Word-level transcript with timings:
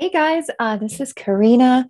Hey 0.00 0.10
guys, 0.10 0.46
uh, 0.60 0.76
this 0.76 1.00
is 1.00 1.12
Karina. 1.12 1.88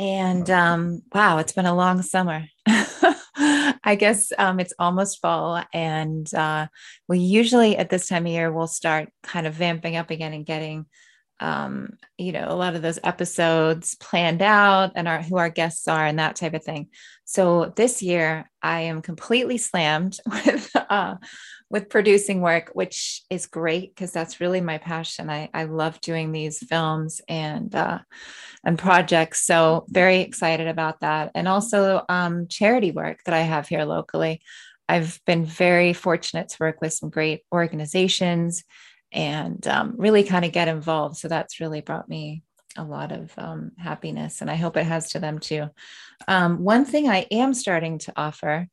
And 0.00 0.48
um, 0.48 1.02
wow, 1.14 1.36
it's 1.36 1.52
been 1.52 1.66
a 1.66 1.74
long 1.74 2.00
summer. 2.00 2.46
I 2.66 3.98
guess 3.98 4.32
um, 4.38 4.60
it's 4.60 4.72
almost 4.78 5.20
fall. 5.20 5.62
And 5.74 6.32
uh, 6.32 6.68
we 7.06 7.18
usually 7.18 7.76
at 7.76 7.90
this 7.90 8.08
time 8.08 8.24
of 8.24 8.32
year, 8.32 8.50
we'll 8.50 8.66
start 8.66 9.10
kind 9.22 9.46
of 9.46 9.52
vamping 9.52 9.94
up 9.94 10.08
again 10.08 10.32
and 10.32 10.46
getting, 10.46 10.86
um, 11.38 11.98
you 12.16 12.32
know, 12.32 12.46
a 12.48 12.56
lot 12.56 12.76
of 12.76 12.80
those 12.80 12.98
episodes 13.04 13.94
planned 13.96 14.40
out 14.40 14.92
and 14.94 15.06
our, 15.06 15.20
who 15.20 15.36
our 15.36 15.50
guests 15.50 15.86
are 15.86 16.06
and 16.06 16.18
that 16.18 16.36
type 16.36 16.54
of 16.54 16.64
thing. 16.64 16.88
So 17.26 17.74
this 17.76 18.00
year, 18.00 18.50
I 18.62 18.80
am 18.82 19.02
completely 19.02 19.58
slammed 19.58 20.18
with 20.26 20.70
uh, 20.74 21.16
with 21.74 21.88
producing 21.88 22.40
work, 22.40 22.70
which 22.72 23.22
is 23.30 23.46
great 23.46 23.92
because 23.92 24.12
that's 24.12 24.40
really 24.40 24.60
my 24.60 24.78
passion. 24.78 25.28
I, 25.28 25.50
I 25.52 25.64
love 25.64 26.00
doing 26.00 26.30
these 26.30 26.60
films 26.60 27.20
and 27.28 27.74
uh, 27.74 27.98
and 28.64 28.78
projects. 28.78 29.44
So 29.44 29.84
very 29.88 30.20
excited 30.20 30.68
about 30.68 31.00
that, 31.00 31.32
and 31.34 31.48
also 31.48 32.04
um, 32.08 32.46
charity 32.46 32.92
work 32.92 33.24
that 33.24 33.34
I 33.34 33.40
have 33.40 33.66
here 33.66 33.84
locally. 33.84 34.40
I've 34.88 35.18
been 35.26 35.44
very 35.44 35.92
fortunate 35.94 36.50
to 36.50 36.56
work 36.60 36.80
with 36.80 36.92
some 36.92 37.10
great 37.10 37.40
organizations 37.52 38.62
and 39.10 39.66
um, 39.66 39.94
really 39.96 40.22
kind 40.22 40.44
of 40.44 40.52
get 40.52 40.68
involved. 40.68 41.16
So 41.16 41.26
that's 41.26 41.58
really 41.58 41.80
brought 41.80 42.08
me 42.08 42.44
a 42.76 42.84
lot 42.84 43.10
of 43.10 43.32
um, 43.36 43.72
happiness, 43.78 44.42
and 44.42 44.48
I 44.48 44.54
hope 44.54 44.76
it 44.76 44.86
has 44.86 45.10
to 45.10 45.18
them 45.18 45.40
too. 45.40 45.70
Um, 46.28 46.62
one 46.62 46.84
thing 46.84 47.08
I 47.08 47.26
am 47.32 47.52
starting 47.52 47.98
to 47.98 48.12
offer 48.14 48.68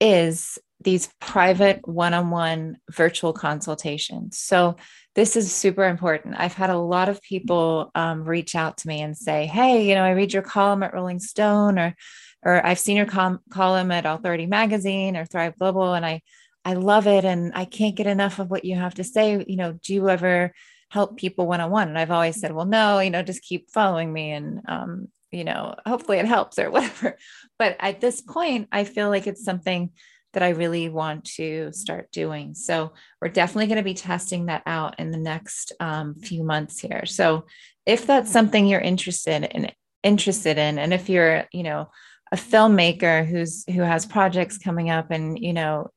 is 0.00 0.58
these 0.82 1.08
private 1.20 1.86
one 1.86 2.14
on 2.14 2.30
one 2.30 2.78
virtual 2.90 3.32
consultations. 3.32 4.38
So, 4.38 4.76
this 5.14 5.36
is 5.36 5.52
super 5.52 5.84
important. 5.84 6.36
I've 6.38 6.54
had 6.54 6.70
a 6.70 6.78
lot 6.78 7.08
of 7.08 7.20
people 7.22 7.90
um, 7.94 8.22
reach 8.24 8.54
out 8.54 8.78
to 8.78 8.88
me 8.88 9.00
and 9.00 9.16
say, 9.16 9.46
Hey, 9.46 9.88
you 9.88 9.94
know, 9.94 10.04
I 10.04 10.12
read 10.12 10.32
your 10.32 10.42
column 10.42 10.82
at 10.82 10.94
Rolling 10.94 11.18
Stone, 11.18 11.78
or, 11.78 11.94
or 12.42 12.64
I've 12.64 12.78
seen 12.78 12.96
your 12.96 13.06
com- 13.06 13.40
column 13.50 13.90
at 13.90 14.06
Authority 14.06 14.46
Magazine 14.46 15.16
or 15.16 15.24
Thrive 15.24 15.58
Global, 15.58 15.94
and 15.94 16.06
I, 16.06 16.22
I 16.64 16.74
love 16.74 17.06
it. 17.06 17.24
And 17.24 17.52
I 17.54 17.64
can't 17.64 17.96
get 17.96 18.06
enough 18.06 18.38
of 18.38 18.50
what 18.50 18.64
you 18.64 18.76
have 18.76 18.94
to 18.94 19.04
say. 19.04 19.44
You 19.46 19.56
know, 19.56 19.72
do 19.72 19.94
you 19.94 20.08
ever 20.08 20.52
help 20.90 21.16
people 21.16 21.46
one 21.46 21.60
on 21.60 21.70
one? 21.70 21.88
And 21.88 21.98
I've 21.98 22.10
always 22.12 22.40
said, 22.40 22.52
Well, 22.52 22.66
no, 22.66 23.00
you 23.00 23.10
know, 23.10 23.22
just 23.22 23.42
keep 23.42 23.70
following 23.70 24.12
me. 24.12 24.30
And, 24.30 24.60
um, 24.68 25.08
you 25.32 25.42
know, 25.42 25.74
hopefully 25.84 26.18
it 26.18 26.26
helps 26.26 26.58
or 26.58 26.70
whatever. 26.70 27.16
But 27.58 27.76
at 27.80 28.00
this 28.00 28.20
point, 28.20 28.68
I 28.70 28.84
feel 28.84 29.08
like 29.08 29.26
it's 29.26 29.44
something 29.44 29.90
that 30.32 30.42
I 30.42 30.50
really 30.50 30.88
want 30.88 31.24
to 31.36 31.72
start 31.72 32.10
doing. 32.12 32.54
So 32.54 32.92
we're 33.20 33.28
definitely 33.28 33.66
going 33.66 33.78
to 33.78 33.82
be 33.82 33.94
testing 33.94 34.46
that 34.46 34.62
out 34.66 34.98
in 34.98 35.10
the 35.10 35.18
next 35.18 35.72
um, 35.80 36.14
few 36.14 36.44
months 36.44 36.78
here. 36.78 37.04
So 37.06 37.46
if 37.86 38.06
that's 38.06 38.30
something 38.30 38.66
you're 38.66 38.80
interested 38.80 39.44
in, 39.44 39.70
interested 40.02 40.58
in, 40.58 40.78
and 40.78 40.94
if 40.94 41.08
you're, 41.08 41.44
you 41.52 41.62
know, 41.62 41.90
a 42.32 42.36
filmmaker 42.36 43.26
who's 43.26 43.64
who 43.66 43.80
has 43.80 44.06
projects 44.06 44.56
coming 44.56 44.88
up, 44.88 45.10
and 45.10 45.36
you 45.36 45.52
know, 45.52 45.90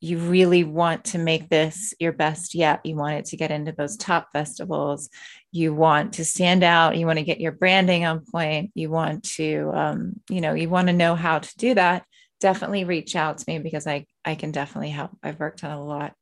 you 0.00 0.18
really 0.18 0.62
want 0.64 1.04
to 1.06 1.18
make 1.18 1.48
this 1.48 1.94
your 1.98 2.12
best 2.12 2.54
yet, 2.54 2.84
you 2.84 2.96
want 2.96 3.14
it 3.14 3.24
to 3.26 3.36
get 3.36 3.50
into 3.50 3.72
those 3.72 3.96
top 3.96 4.28
festivals, 4.32 5.08
you 5.52 5.74
want 5.74 6.14
to 6.14 6.24
stand 6.24 6.62
out, 6.62 6.96
you 6.96 7.06
want 7.06 7.18
to 7.18 7.24
get 7.24 7.40
your 7.40 7.52
branding 7.52 8.04
on 8.04 8.24
point, 8.24 8.70
you 8.74 8.90
want 8.90 9.24
to, 9.24 9.70
um, 9.74 10.20
you 10.28 10.40
know, 10.40 10.52
you 10.52 10.68
want 10.68 10.88
to 10.88 10.92
know 10.92 11.14
how 11.14 11.38
to 11.38 11.56
do 11.56 11.74
that 11.74 12.04
definitely 12.40 12.84
reach 12.84 13.14
out 13.14 13.38
to 13.38 13.44
me 13.46 13.58
because 13.58 13.86
I 13.86 14.06
I 14.24 14.34
can 14.34 14.50
definitely 14.50 14.90
help. 14.90 15.12
I've 15.22 15.38
worked 15.38 15.62
on 15.62 15.70
a 15.70 15.84
lot 15.84 16.16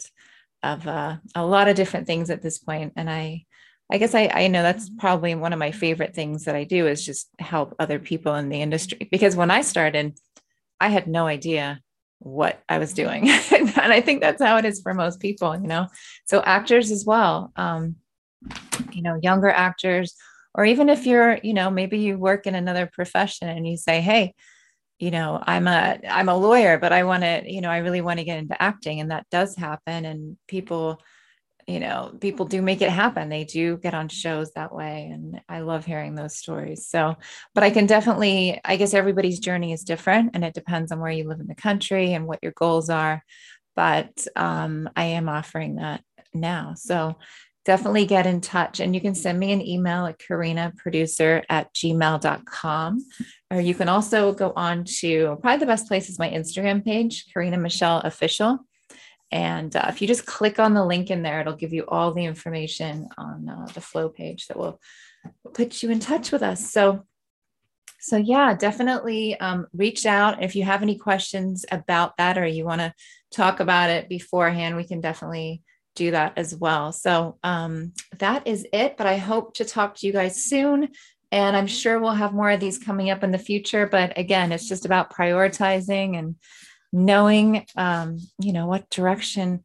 of 0.62 0.86
uh, 0.86 1.16
a 1.34 1.46
lot 1.46 1.68
of 1.68 1.76
different 1.76 2.06
things 2.06 2.30
at 2.30 2.42
this 2.42 2.58
point, 2.58 2.92
and 2.96 3.08
I 3.08 3.46
I 3.90 3.98
guess 3.98 4.14
I 4.14 4.30
I 4.32 4.48
know 4.48 4.62
that's 4.62 4.90
probably 4.90 5.34
one 5.34 5.52
of 5.52 5.58
my 5.58 5.70
favorite 5.70 6.14
things 6.14 6.44
that 6.44 6.56
I 6.56 6.64
do 6.64 6.86
is 6.86 7.04
just 7.04 7.28
help 7.38 7.74
other 7.78 7.98
people 7.98 8.34
in 8.34 8.48
the 8.48 8.60
industry 8.60 9.08
because 9.10 9.36
when 9.36 9.50
I 9.50 9.62
started, 9.62 10.18
I 10.80 10.88
had 10.88 11.06
no 11.06 11.26
idea 11.26 11.80
what 12.18 12.60
I 12.68 12.78
was 12.78 12.92
doing, 12.92 13.28
and 13.52 13.78
I 13.78 14.00
think 14.00 14.20
that's 14.20 14.42
how 14.42 14.56
it 14.58 14.64
is 14.64 14.82
for 14.82 14.92
most 14.94 15.20
people, 15.20 15.54
you 15.54 15.68
know. 15.68 15.86
So 16.26 16.42
actors 16.42 16.90
as 16.90 17.04
well, 17.04 17.52
um, 17.56 17.96
you 18.92 19.02
know, 19.02 19.18
younger 19.22 19.50
actors, 19.50 20.14
or 20.54 20.64
even 20.64 20.88
if 20.88 21.06
you're 21.06 21.38
you 21.42 21.54
know 21.54 21.70
maybe 21.70 21.98
you 21.98 22.18
work 22.18 22.46
in 22.46 22.56
another 22.56 22.90
profession 22.92 23.48
and 23.48 23.66
you 23.66 23.76
say, 23.76 24.00
hey 24.00 24.34
you 24.98 25.10
know 25.10 25.42
i'm 25.46 25.66
a 25.68 25.98
i'm 26.08 26.28
a 26.28 26.36
lawyer 26.36 26.78
but 26.78 26.92
i 26.92 27.04
want 27.04 27.22
to 27.22 27.42
you 27.46 27.60
know 27.60 27.70
i 27.70 27.78
really 27.78 28.00
want 28.00 28.18
to 28.18 28.24
get 28.24 28.38
into 28.38 28.60
acting 28.60 29.00
and 29.00 29.10
that 29.10 29.26
does 29.30 29.54
happen 29.54 30.04
and 30.04 30.36
people 30.46 31.00
you 31.66 31.80
know 31.80 32.16
people 32.20 32.46
do 32.46 32.62
make 32.62 32.80
it 32.80 32.88
happen. 32.88 33.28
They 33.28 33.44
do 33.44 33.76
get 33.76 33.92
on 33.92 34.08
shows 34.08 34.52
that 34.52 34.74
way 34.74 35.10
and 35.12 35.42
i 35.50 35.60
love 35.60 35.84
hearing 35.84 36.14
those 36.14 36.34
stories. 36.34 36.86
So 36.88 37.14
but 37.54 37.62
i 37.62 37.68
can 37.68 37.84
definitely 37.84 38.58
i 38.64 38.76
guess 38.76 38.94
everybody's 38.94 39.38
journey 39.38 39.72
is 39.72 39.84
different 39.84 40.30
and 40.32 40.44
it 40.44 40.54
depends 40.54 40.90
on 40.90 40.98
where 40.98 41.12
you 41.12 41.28
live 41.28 41.40
in 41.40 41.46
the 41.46 41.54
country 41.54 42.14
and 42.14 42.26
what 42.26 42.38
your 42.42 42.52
goals 42.52 42.88
are 42.88 43.22
but 43.76 44.26
um, 44.34 44.88
i 44.96 45.04
am 45.04 45.28
offering 45.28 45.76
that 45.76 46.02
now. 46.34 46.74
So 46.76 47.16
definitely 47.64 48.06
get 48.06 48.26
in 48.26 48.40
touch. 48.40 48.80
And 48.80 48.94
you 48.94 49.00
can 49.00 49.14
send 49.14 49.38
me 49.38 49.52
an 49.52 49.66
email 49.66 50.06
at 50.06 50.18
karinaproducer 50.18 51.44
at 51.48 51.72
gmail.com. 51.74 53.06
Or 53.50 53.60
you 53.60 53.74
can 53.74 53.88
also 53.88 54.32
go 54.32 54.52
on 54.56 54.84
to 55.00 55.36
probably 55.40 55.58
the 55.58 55.66
best 55.66 55.88
place 55.88 56.08
is 56.08 56.18
my 56.18 56.30
Instagram 56.30 56.84
page, 56.84 57.26
Karina 57.32 57.58
Michelle 57.58 57.98
Official. 58.00 58.60
And 59.30 59.74
uh, 59.76 59.86
if 59.88 60.00
you 60.00 60.08
just 60.08 60.26
click 60.26 60.58
on 60.58 60.74
the 60.74 60.84
link 60.84 61.10
in 61.10 61.22
there, 61.22 61.40
it'll 61.40 61.56
give 61.56 61.72
you 61.72 61.84
all 61.86 62.12
the 62.12 62.24
information 62.24 63.08
on 63.18 63.48
uh, 63.48 63.66
the 63.74 63.80
flow 63.80 64.08
page 64.08 64.46
that 64.46 64.58
will 64.58 64.80
put 65.54 65.82
you 65.82 65.90
in 65.90 66.00
touch 66.00 66.32
with 66.32 66.42
us. 66.42 66.72
So, 66.72 67.04
so 68.00 68.16
yeah, 68.16 68.54
definitely 68.54 69.38
um, 69.40 69.66
reach 69.74 70.06
out. 70.06 70.42
If 70.42 70.56
you 70.56 70.62
have 70.62 70.82
any 70.82 70.96
questions 70.96 71.66
about 71.70 72.16
that 72.16 72.38
or 72.38 72.46
you 72.46 72.64
want 72.64 72.80
to 72.80 72.94
talk 73.30 73.60
about 73.60 73.90
it 73.90 74.08
beforehand, 74.08 74.76
we 74.76 74.84
can 74.84 75.00
definitely 75.00 75.62
do 75.98 76.12
that 76.12 76.34
as 76.36 76.54
well. 76.54 76.92
So 76.92 77.38
um, 77.42 77.92
that 78.18 78.46
is 78.46 78.66
it. 78.72 78.96
But 78.96 79.06
I 79.06 79.16
hope 79.16 79.54
to 79.54 79.64
talk 79.64 79.96
to 79.96 80.06
you 80.06 80.12
guys 80.12 80.42
soon. 80.44 80.88
And 81.30 81.56
I'm 81.56 81.66
sure 81.66 81.98
we'll 81.98 82.12
have 82.12 82.32
more 82.32 82.50
of 82.50 82.60
these 82.60 82.78
coming 82.78 83.10
up 83.10 83.22
in 83.22 83.32
the 83.32 83.38
future. 83.38 83.86
But 83.86 84.16
again, 84.16 84.52
it's 84.52 84.68
just 84.68 84.86
about 84.86 85.12
prioritizing 85.12 86.18
and 86.18 86.36
knowing, 86.92 87.66
um, 87.76 88.18
you 88.40 88.52
know, 88.52 88.66
what 88.66 88.88
direction 88.88 89.62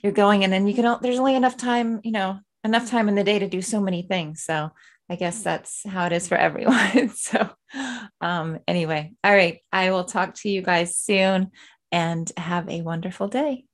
you're 0.00 0.12
going 0.12 0.44
And 0.44 0.52
then 0.52 0.66
you 0.66 0.74
can, 0.74 0.98
there's 1.00 1.18
only 1.18 1.34
enough 1.34 1.56
time, 1.56 2.00
you 2.04 2.12
know, 2.12 2.38
enough 2.64 2.90
time 2.90 3.08
in 3.08 3.14
the 3.14 3.24
day 3.24 3.38
to 3.38 3.48
do 3.48 3.62
so 3.62 3.80
many 3.80 4.02
things. 4.02 4.42
So 4.42 4.70
I 5.08 5.16
guess 5.16 5.42
that's 5.42 5.82
how 5.88 6.06
it 6.06 6.12
is 6.12 6.28
for 6.28 6.36
everyone. 6.48 7.10
so, 7.10 7.48
um, 8.20 8.58
anyway, 8.68 9.12
all 9.24 9.34
right. 9.34 9.60
I 9.72 9.90
will 9.90 10.04
talk 10.04 10.34
to 10.36 10.50
you 10.50 10.62
guys 10.62 10.98
soon 10.98 11.50
and 11.92 12.30
have 12.36 12.68
a 12.68 12.82
wonderful 12.82 13.28
day. 13.28 13.65